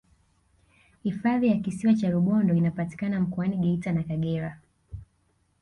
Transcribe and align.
hifadhi 1.03 1.47
ya 1.47 1.57
kisiwa 1.57 1.93
cha 1.93 2.09
rubondo 2.11 2.53
inapatikana 2.53 3.19
mkoani 3.19 3.57
geita 3.57 3.91
na 3.93 4.03
kagera 4.03 4.61